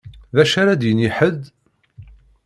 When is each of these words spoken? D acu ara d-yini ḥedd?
D 0.35 0.37
acu 0.43 0.55
ara 0.61 0.79
d-yini 0.79 1.09
ḥedd? 1.17 1.41